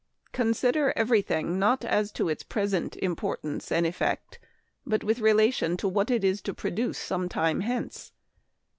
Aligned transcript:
Consider 0.31 0.93
every 0.95 1.21
thing 1.21 1.59
not 1.59 1.85
as 1.85 2.11
to 2.13 2.27
its 2.27 2.41
pres 2.41 2.73
ent 2.73 2.95
importance 2.97 3.71
and 3.71 3.85
effect, 3.85 4.39
but 4.83 5.03
with 5.03 5.19
relation 5.19 5.77
to 5.77 5.87
what 5.87 6.09
it 6.09 6.23
is 6.23 6.41
to 6.41 6.55
produce 6.55 6.97
some 6.97 7.29
time 7.29 7.59
hence. 7.61 8.11